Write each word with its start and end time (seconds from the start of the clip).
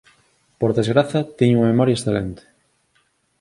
Por 0.59 0.71
desgraza, 0.79 1.19
teño 1.37 1.55
unha 1.59 1.71
memoria 1.71 1.97
excelente... 1.97 2.43